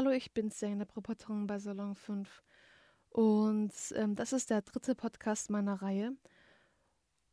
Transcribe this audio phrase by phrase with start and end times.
[0.00, 2.42] Hallo, ich bin Zeynep, Reporterin bei Salon 5
[3.10, 6.16] und ähm, das ist der dritte Podcast meiner Reihe.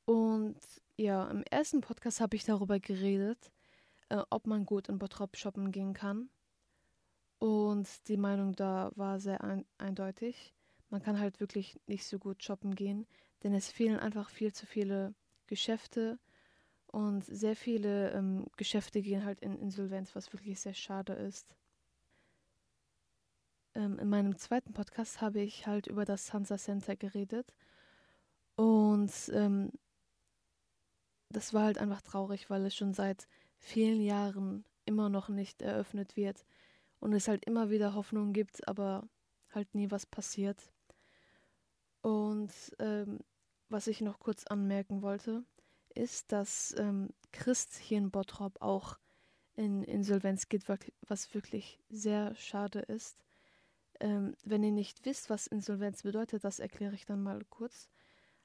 [0.03, 0.57] Und
[0.97, 3.53] ja, im ersten Podcast habe ich darüber geredet,
[4.09, 6.29] äh, ob man gut in Bottrop shoppen gehen kann.
[7.39, 10.53] Und die Meinung da war sehr ein eindeutig.
[10.89, 13.07] Man kann halt wirklich nicht so gut shoppen gehen,
[13.43, 15.15] denn es fehlen einfach viel zu viele
[15.45, 16.19] Geschäfte
[16.87, 21.55] und sehr viele ähm, Geschäfte gehen halt in Insolvenz, was wirklich sehr schade ist.
[23.77, 27.53] Ähm, in meinem zweiten Podcast habe ich halt über das Hansa Center geredet
[28.55, 29.71] und ähm,
[31.29, 33.27] das war halt einfach traurig, weil es schon seit
[33.59, 36.43] vielen Jahren immer noch nicht eröffnet wird
[36.99, 39.07] und es halt immer wieder Hoffnung gibt, aber
[39.53, 40.71] halt nie was passiert.
[42.01, 43.19] Und ähm,
[43.69, 45.43] was ich noch kurz anmerken wollte,
[45.93, 48.97] ist, dass ähm, Christ hier in Bottrop auch
[49.55, 50.63] in Insolvenz geht,
[51.01, 53.26] was wirklich sehr schade ist.
[53.99, 57.89] Ähm, wenn ihr nicht wisst, was Insolvenz bedeutet, das erkläre ich dann mal kurz.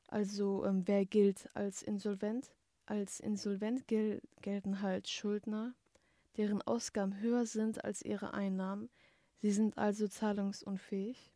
[0.09, 2.55] Also ähm, wer gilt als insolvent?
[2.87, 5.75] Als insolvent gel gelten halt Schuldner,
[6.37, 8.91] deren Ausgaben höher sind als ihre Einnahmen.
[9.41, 11.33] Sie sind also zahlungsunfähig.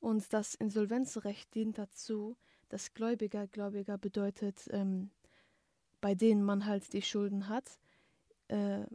[0.00, 2.36] Und das Insolvenzrecht dient dazu,
[2.68, 5.10] dass Gläubiger, Gläubiger bedeutet, ähm,
[6.00, 7.78] bei denen man halt die Schulden hat,
[8.48, 8.86] äh,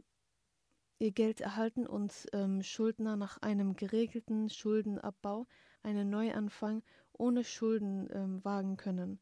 [1.04, 5.46] ihr Geld erhalten und ähm, Schuldner nach einem geregelten Schuldenabbau
[5.82, 9.20] einen Neuanfang ohne Schulden ähm, wagen können.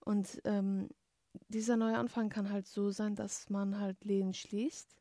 [0.00, 0.90] Und ähm,
[1.48, 4.94] dieser Neuanfang kann halt so sein, dass man halt Läden schließt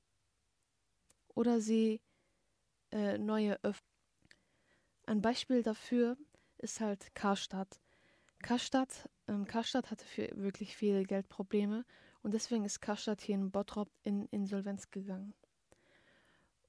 [1.36, 2.02] oder sie
[2.92, 3.84] äh, neue öffnet.
[5.06, 6.18] Ein Beispiel dafür
[6.58, 7.82] ist halt Karstadt.
[8.42, 11.86] Karstadt, ähm, Karstadt hatte wirklich viele Geldprobleme
[12.24, 15.34] und deswegen ist Karstadt hier in Bottrop in Insolvenz gegangen.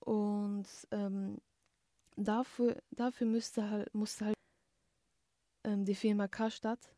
[0.06, 1.38] Und ähm,
[2.14, 4.36] dafür, dafür müsste halt, musste halt
[5.64, 6.94] ähm, die Firma Karstadt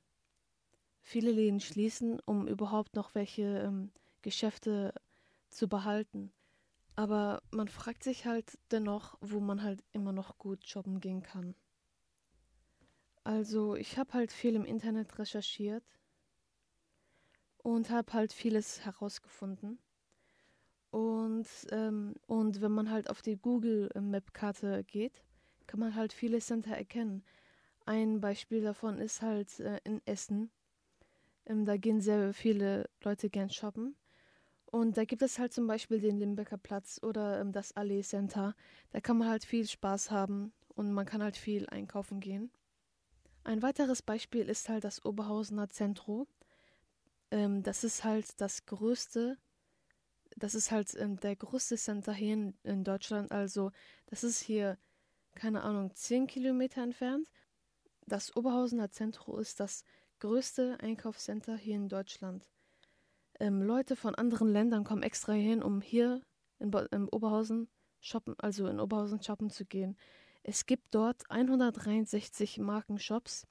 [1.00, 3.90] viele Läden schließen, um überhaupt noch welche ähm,
[4.20, 4.92] Geschäfte
[5.48, 6.30] zu behalten.
[6.96, 11.54] Aber man fragt sich halt dennoch, wo man halt immer noch gut shoppen gehen kann.
[13.24, 15.84] Also ich habe halt viel im Internet recherchiert
[17.56, 19.78] und habe halt vieles herausgefunden.
[20.90, 25.22] Und, ähm, und wenn man halt auf die Google Map Karte geht,
[25.66, 27.22] kann man halt viele Center erkennen.
[27.84, 30.50] Ein Beispiel davon ist halt äh, in Essen.
[31.46, 33.96] Ähm, da gehen sehr viele Leute gern shoppen.
[34.70, 38.54] Und da gibt es halt zum Beispiel den Limbecker Platz oder ähm, das Allee Center.
[38.90, 42.50] Da kann man halt viel Spaß haben und man kann halt viel einkaufen gehen.
[43.44, 46.26] Ein weiteres Beispiel ist halt das Oberhausener Zentrum.
[47.30, 49.38] Ähm, das ist halt das größte
[50.38, 53.32] das ist halt ähm, der größte Center hier in, in, Deutschland.
[53.32, 53.72] Also,
[54.06, 54.78] das ist hier,
[55.34, 57.28] keine Ahnung, 10 Kilometer entfernt.
[58.06, 59.84] Das Oberhausener Zentrum ist das
[60.20, 62.48] größte Einkaufscenter hier in Deutschland.
[63.40, 66.22] Ähm, Leute von anderen Ländern kommen extra hin, um hier
[66.58, 67.68] in, in Oberhausen
[68.00, 69.96] shoppen, also in Oberhausen shoppen zu gehen.
[70.42, 73.46] Es gibt dort 163 Markenshops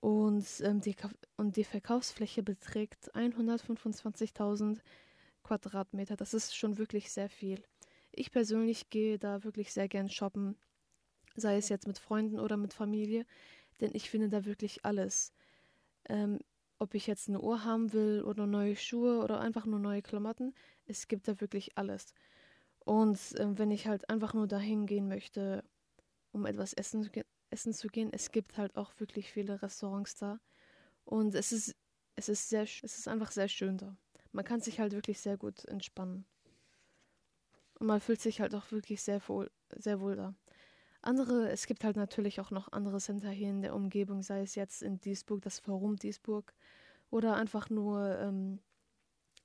[0.00, 0.94] und, ähm, die,
[1.36, 4.80] und die Verkaufsfläche beträgt 125.000
[5.48, 6.16] Quadratmeter.
[6.16, 7.62] Das ist schon wirklich sehr viel.
[8.12, 10.56] Ich persönlich gehe da wirklich sehr gern shoppen,
[11.36, 13.24] sei es jetzt mit Freunden oder mit Familie,
[13.80, 15.32] denn ich finde da wirklich alles.
[16.08, 16.40] Ähm,
[16.78, 20.54] ob ich jetzt eine Uhr haben will oder neue Schuhe oder einfach nur neue Klamotten,
[20.84, 22.14] es gibt da wirklich alles.
[22.84, 25.64] Und ähm, wenn ich halt einfach nur dahin gehen möchte,
[26.32, 27.10] um etwas essen,
[27.50, 30.40] essen zu gehen, es gibt halt auch wirklich viele Restaurants da.
[31.04, 31.74] Und es ist,
[32.16, 33.96] es ist sehr, es ist einfach sehr schön da
[34.32, 36.24] man kann sich halt wirklich sehr gut entspannen.
[37.78, 40.34] Und man fühlt sich halt auch wirklich sehr wohl, sehr wohl da.
[41.00, 44.56] Andere, es gibt halt natürlich auch noch andere Center hier in der Umgebung, sei es
[44.56, 46.52] jetzt in Duisburg, das Forum Duisburg
[47.10, 48.58] oder einfach nur ähm,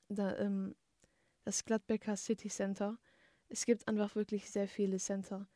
[0.10, 0.76] da, ähm,
[1.46, 2.98] das Gladbecker City Center.
[3.50, 5.48] Es gibt einfach wirklich sehr viele Center.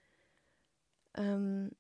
[1.16, 1.72] Ähm,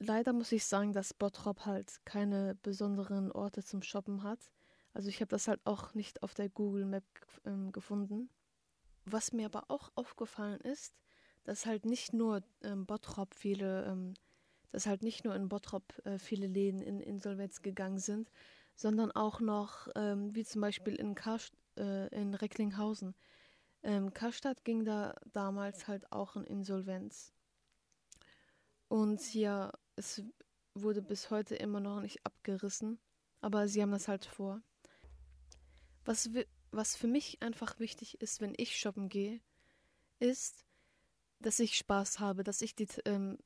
[0.00, 4.50] leider muss ich sagen, dass Bottrop halt keine besonderen Orte zum Shoppen hat.
[4.94, 7.04] Also ich habe das halt auch nicht auf der Google Map
[7.44, 8.30] ähm, gefunden.
[9.04, 10.94] Was mir aber auch aufgefallen ist,
[11.42, 14.14] dass halt nicht nur ähm, Bottrop viele, ähm,
[14.70, 18.30] dass halt nicht nur in Bottrop äh, viele Läden in Insolvenz gegangen sind,
[18.76, 23.14] sondern auch noch, ähm, wie zum Beispiel in, Karst äh, in Recklinghausen.
[23.82, 27.34] Ähm, Karstadt ging da damals halt auch in Insolvenz.
[28.88, 30.22] Und ja, es
[30.74, 32.98] wurde bis heute immer noch nicht abgerissen,
[33.40, 34.62] aber sie haben das halt vor.
[36.04, 36.30] Was,
[36.70, 39.40] was für mich einfach wichtig ist, wenn ich shoppen gehe,
[40.18, 40.64] ist,
[41.40, 43.38] dass ich Spaß habe, dass ich die, ähm,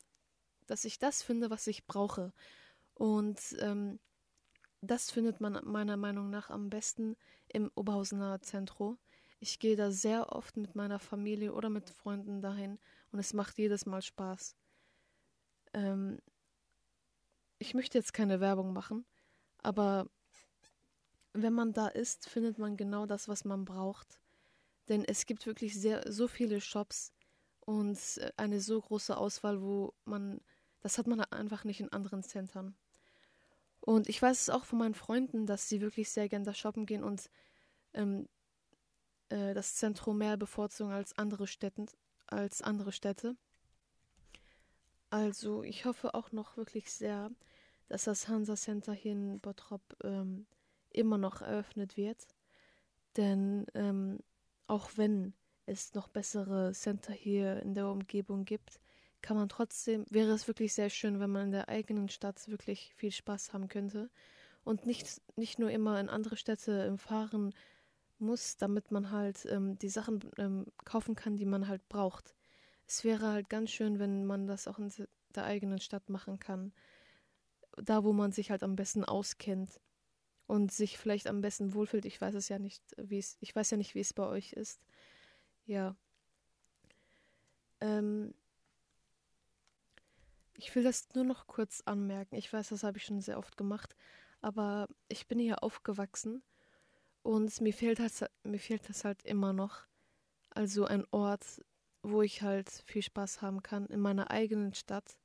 [0.67, 2.33] dass ich das finde, was ich brauche.
[2.95, 3.99] Und ähm,
[4.81, 7.17] das findet man meiner Meinung nach am besten
[7.49, 8.99] im Oberhausener Zentrum.
[9.41, 12.79] Ich gehe da sehr oft mit meiner Familie oder mit Freunden dahin
[13.13, 14.57] und es macht jedes Mal Spaß.
[15.75, 16.19] Ähm,
[17.59, 19.05] ich möchte jetzt keine Werbung machen,
[19.63, 20.09] aber
[21.43, 24.21] wenn man da ist, findet man genau das, was man braucht.
[24.89, 27.13] Denn es gibt wirklich sehr, so viele Shops
[27.61, 30.41] und äh, eine so große Auswahl, wo man,
[30.81, 32.75] das hat man einfach nicht in anderen Centern.
[33.81, 36.87] Und ich weiß es auch von meinen Freunden, dass sie wirklich sehr gerne da shoppen
[36.87, 37.31] gehen und
[37.95, 38.29] ähm,
[39.29, 41.87] äh, das Zentrum mehr bevorzugen als andere Städten,
[42.27, 43.37] als andere Städte.
[45.11, 47.31] Also ich hoffe auch noch wirklich sehr,
[47.89, 50.47] dass das Hansa Center hier in Bottrop ähm,
[50.99, 52.27] immer noch eröffnet wird.
[53.17, 54.19] Denn ähm,
[54.67, 55.35] auch wenn
[55.67, 58.81] es noch bessere Center hier in der Umgebung gibt,
[59.23, 62.95] kann man trotzdem, wäre es wirklich sehr schön, wenn man in der eigenen Stadt wirklich
[62.95, 64.11] viel Spaß haben könnte
[64.65, 67.55] und nicht, nicht nur immer in andere Städte fahren
[68.19, 72.35] muss, damit man halt ähm, die Sachen ähm, kaufen kann, die man halt braucht.
[72.87, 74.93] Es wäre halt ganz schön, wenn man das auch in
[75.35, 76.73] der eigenen Stadt machen kann.
[77.77, 79.81] Da, wo man sich halt am besten auskennt
[80.49, 82.07] und sich vielleicht am besten wohlfühlt.
[82.07, 84.55] Ich weiß es ja nicht, wie es, ich weiß ja nicht, wie es bei euch
[84.55, 84.81] ist.
[85.67, 85.95] Ja.
[87.81, 88.35] Ähm,
[90.55, 92.35] ich will das nur noch kurz anmerken.
[92.35, 93.95] Ich weiß, das habe ich schon sehr oft gemacht,
[94.41, 96.43] aber ich bin hier aufgewachsen
[97.23, 99.83] und mir fehlt das, mir fehlt das halt immer noch.
[100.49, 101.63] Also ein Ort,
[102.03, 105.19] wo ich halt viel Spaß haben kann in meiner eigenen Stadt,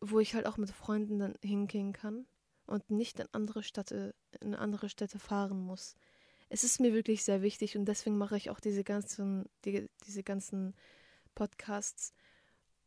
[0.00, 2.24] wo ich halt auch mit Freunden dann hingehen kann
[2.70, 5.96] und nicht in andere Städte, in andere Städte fahren muss.
[6.48, 10.22] Es ist mir wirklich sehr wichtig und deswegen mache ich auch diese ganzen, die, diese
[10.22, 10.74] ganzen
[11.34, 12.12] Podcasts.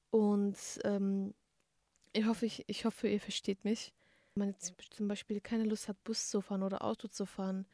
[0.09, 1.33] Und ähm,
[2.13, 3.93] ich hoffe, ich, ich hoffe, ihr versteht mich.
[4.35, 7.65] Wenn man jetzt zum Beispiel keine Lust hat, Bus zu fahren oder Auto zu fahren,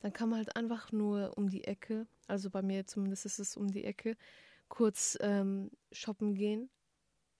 [0.00, 3.56] dann kann man halt einfach nur um die Ecke, also bei mir zumindest ist es
[3.56, 4.16] um die Ecke,
[4.68, 6.68] kurz ähm, shoppen gehen.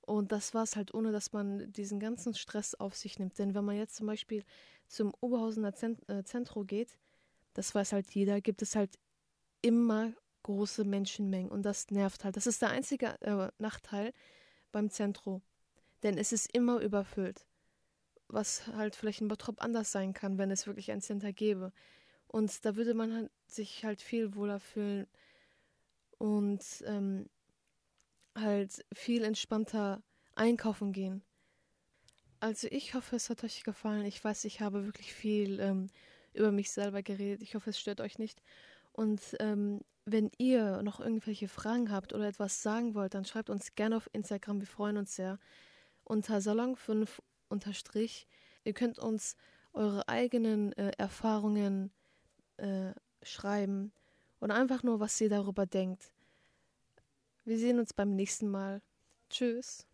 [0.06, 3.38] Und das war es halt, ohne dass man diesen ganzen Stress auf sich nimmt.
[3.38, 4.44] Denn wenn man jetzt zum Beispiel
[4.86, 6.98] zum Oberhausener Zent äh, Zentrum geht,
[7.54, 8.98] das weiß halt jeder, gibt es halt
[9.62, 10.12] immer
[10.42, 12.36] große Menschenmengen und das nervt halt.
[12.36, 14.12] Das ist der einzige äh, Nachteil
[14.72, 15.40] beim Zentrum.
[16.02, 17.46] Denn es ist immer überfüllt.
[18.28, 21.72] Was halt vielleicht in Bottrop anders sein kann, wenn es wirklich ein Center gäbe.
[22.26, 25.06] Und da würde man halt sich halt viel wohler fühlen
[26.18, 27.28] und ähm,
[28.34, 30.02] halt viel entspannter
[30.34, 31.22] einkaufen gehen.
[32.40, 34.04] Also ich hoffe, es hat euch gefallen.
[34.04, 35.88] Ich weiß, ich habe wirklich viel ähm,
[36.34, 37.42] über mich selber geredet.
[37.42, 38.42] Ich hoffe, es stört euch nicht.
[38.92, 43.74] Und ähm, wenn ihr noch irgendwelche Fragen habt oder etwas sagen wollt, dann schreibt uns
[43.74, 44.60] gerne auf Instagram.
[44.60, 45.38] Wir freuen uns sehr.
[46.04, 47.08] Unter Salon5
[47.48, 48.26] unterstrich.
[48.64, 49.36] Ihr könnt uns
[49.72, 51.90] eure eigenen äh, Erfahrungen
[52.58, 52.92] äh,
[53.22, 53.92] schreiben
[54.40, 56.12] oder einfach nur, was ihr darüber denkt.
[57.44, 58.82] Wir sehen uns beim nächsten Mal.
[59.30, 59.86] Tschüss.